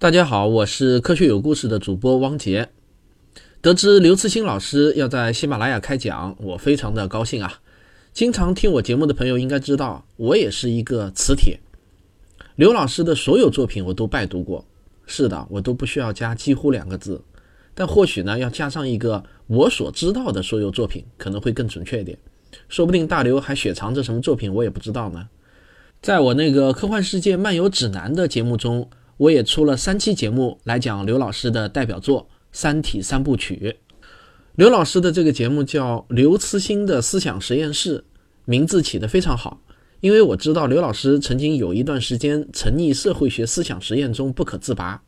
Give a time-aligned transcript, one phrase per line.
[0.00, 2.68] 大家好，我是科学有故事的主播汪杰。
[3.60, 7.60] 得知刘慈欣老师要在喜马拉雅开讲，我非常的高兴啊！
[8.12, 11.58] 经常听我节目的朋友应该知道，我也是一个磁铁。
[12.54, 14.64] 刘老师的所有作品我都拜读过，
[15.04, 17.20] 是的，我都不需要加几乎两个字，
[17.74, 22.16] 但或许呢，要加上一个我所知道的所有作品，可能会更准确一点。
[22.68, 25.28] 说不定大刘还雪藏着什么作品，我也不知道呢。
[26.00, 28.88] 在我那个科幻世界漫游指南的节目中。
[29.18, 33.76] 我也出了三期节目来讲刘老师的代表作《三体》三部曲。
[34.54, 38.04] 刘老师的这个节目叫刘慈欣的思想实验室，
[38.44, 39.60] 名字起得非常好。
[40.00, 45.02] 因为我知道刘老师曾经有一段时间沉溺社会学思想实验中不可自拔。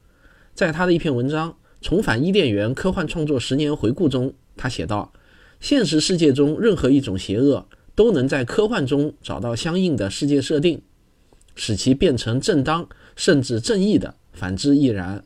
[0.54, 1.50] 在他的一篇文章
[1.80, 5.12] 《重返伊甸园：科幻创作十年回顾》中，他写道：
[5.60, 7.64] 现实世界中任何一种邪恶
[7.94, 10.82] 都能在科幻中找到相应的世界设定，
[11.54, 12.88] 使其变成正当。
[13.20, 15.22] 甚至正义的，反之亦然。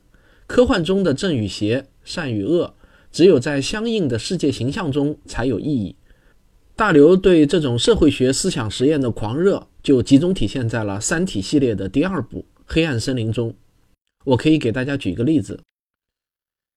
[0.48, 2.74] 科幻中的正与邪、善与恶，
[3.12, 5.94] 只有在相应的世界形象中才有意义。
[6.74, 13.54] 大刘对这种社会学思想实验的狂热，就集中体现在了《三体》系列的第二部《黑暗森林》中。
[14.24, 15.60] 我可以给大家举一个例子：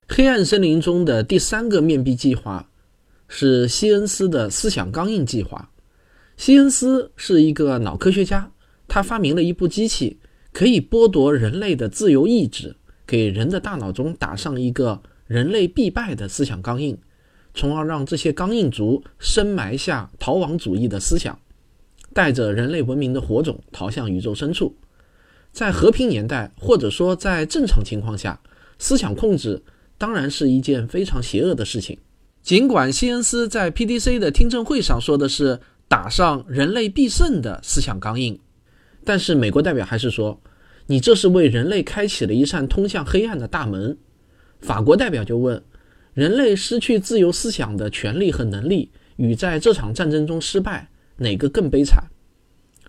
[0.16, 2.70] 《黑暗森林》中的第三个面壁计划
[3.28, 5.72] 是西恩斯的思想钢印计划。
[6.38, 8.52] 西恩斯是一个脑科学家，
[8.88, 10.20] 他发明了一部机器。
[10.58, 16.98] 可以剥夺人类的自由意志，给人的大脑中打上一个人类必败的思想钢印，
[17.54, 21.40] 从而让这些钢印族深埋下逃亡主义的思想，
[22.12, 24.76] 带着人类文明的火种逃向宇宙深处。
[25.52, 28.42] 在和平年代，或者说在正常情况下，
[28.80, 29.62] 思想控制
[30.00, 32.00] 当然是一件非常邪恶的事情。
[32.42, 38.40] 尽管西恩斯在 PDC 的听证会上说的是打上人类必胜的思想钢印，
[39.04, 40.42] 但是美国代表还是说。
[40.88, 43.98] 你这是为人类开启了一扇通向黑暗的大门。
[44.60, 45.62] 法国代表就问：
[46.14, 52.06] 人类失去自由思想的权利和能力，与在这场战争中失败，哪个更悲惨？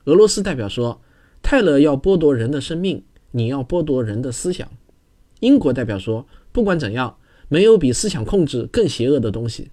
[0.05, 1.03] 俄罗斯代表说：
[1.43, 4.69] 泰勒要剥夺人的生命，你要剥夺人的思想。
[5.41, 9.71] 英国代表说：不管怎样，没有比思想控制更邪恶的东西。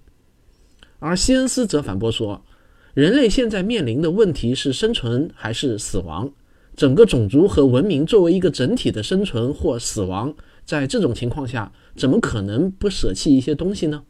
[0.98, 2.44] 而西恩斯则反驳说：
[2.92, 6.30] 人类现在面临的问题是生存还是死亡？
[6.76, 10.34] 整个种族和文明作为一个整体的生存或死亡，
[10.66, 14.02] 在这种情况下，怎么可能不舍弃一些东西呢？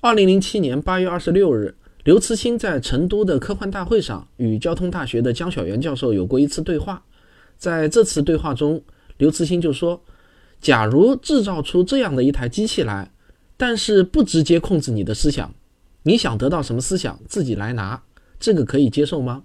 [0.00, 7.04] 二零零七年八月二十六日，刘慈欣在成都的科幻大会上与交通大学的江晓原教授有过一次对话。
[7.56, 8.82] 在这次对话中，
[9.18, 10.02] 刘慈欣就说
[10.60, 13.12] ：“假如制造出这样的一台机器来，
[13.56, 15.54] 但是不直接控制你的思想，
[16.02, 18.02] 你想得到什么思想自己来拿，
[18.40, 19.44] 这个可以接受吗？”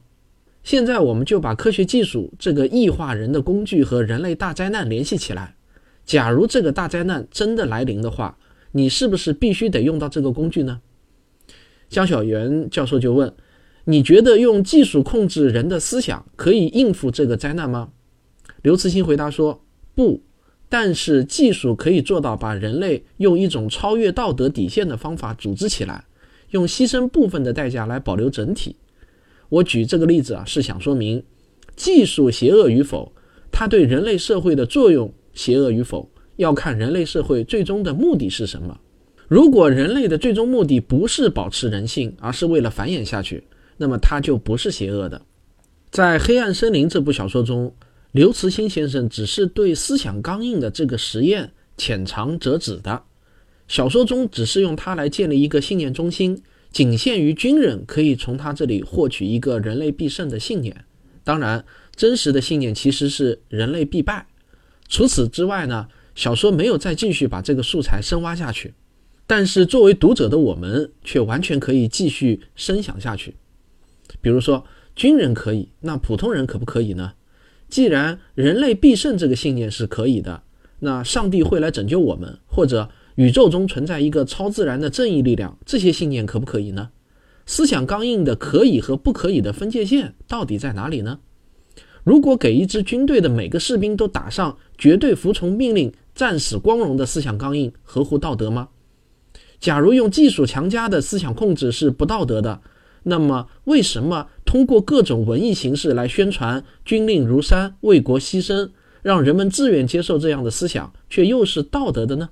[0.65, 5.55] 现在我们就把科学技术这个异化人的工具和人类大灾难联系起来。
[6.03, 8.35] 假如这个大灾难真的来临的话，
[8.71, 10.81] 你是不是必须得用到这个工具呢？
[11.87, 13.31] 江小元教授就问
[13.85, 17.91] ：“你觉得用技术控制人的思想可以应付这个灾难吗？”
[18.63, 19.61] 刘慈欣回答说
[19.93, 20.23] ：“不，
[20.67, 26.05] 但是技术可以做到把人类用一种超越道德底线的方法组织起来，
[26.49, 28.75] 用牺牲部分的代价来保留整体。”
[29.49, 31.23] 我举这个例子啊，是想说明
[31.75, 33.11] 技术邪恶与否，
[33.51, 38.77] 它对人类社会的作用邪恶与否，要看人类社会最终的目的是什么。
[39.27, 43.43] 如果人类的最终目的不是保持人性，而是为了繁衍下去，
[43.77, 45.21] 那么它就不是邪恶的。
[45.89, 47.73] 在《黑暗森林》这部小说中，
[48.11, 53.01] 刘慈欣先生只是对思想刚硬的这个实验浅尝辄止的，
[53.67, 56.41] 小说中只是用它来建立一个信念中心。
[56.75, 60.83] 仅限于军人可以从他这里获取一个人类必胜的信念，
[61.23, 61.63] 当然，
[61.95, 64.27] 真实的信念其实是人类必败。
[64.89, 68.73] 除此之外呢，小说没有再继续把这个素材深挖下去。
[69.25, 73.35] 但是作为读者的我们，却完全可以继续深想下去。
[74.19, 74.65] 比如说，
[74.97, 77.13] 军人可以，那普通人可不可以呢？
[77.69, 80.43] 既然人类必胜这个信念是可以的，
[80.79, 82.89] 那上帝会来拯救我们，或者？
[83.15, 86.89] 宇宙中存在一个超自然的正义力量，这些信念可不可以呢？
[87.45, 91.19] 思想钢印的可以和不可以的分界线到底在哪里呢？
[92.03, 98.69] 如果给一支军队的每个士兵都打上绝对服从命令、战死光荣的思想钢印，合乎道德吗？
[99.59, 102.61] 假如用技术强加的思想控制是不道德的，
[103.03, 108.71] 那么为什么通过各种文艺形式来宣传军令如山、为国牺牲，
[109.01, 112.29] 让人们自愿接受这样的思想，却又是道德的呢？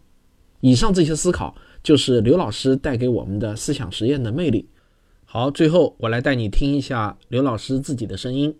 [0.66, 4.66] 以上这些思考，就是刘老师带给我们的思想实验的魅力。
[5.26, 8.56] 好，最后我来带你听一下刘老师自己的声音。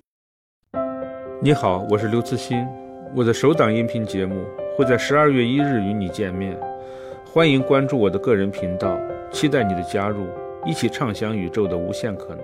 [1.42, 2.68] 你好，我是刘慈欣，
[3.16, 4.44] 我的首档音频节目
[4.76, 6.60] 会在十二月一日与你见面，
[7.26, 9.00] 欢迎关注我的个人频道，
[9.32, 10.28] 期待你的加入，
[10.66, 12.44] 一起畅想宇宙的无限可能。